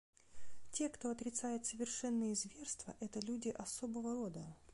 [0.71, 4.43] Те, кто отрицает совершенные зверства,— это люди особого рода.